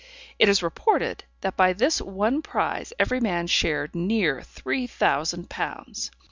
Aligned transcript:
It 0.39 0.49
is 0.49 0.63
reported, 0.63 1.25
that 1.41 1.55
by 1.55 1.73
this 1.73 2.01
one 2.01 2.41
prize 2.41 2.91
every 2.97 3.19
man 3.19 3.45
shared 3.45 3.93
near 3.93 4.41
three 4.41 4.87
thousand 4.87 5.47
pounds. 5.47 6.09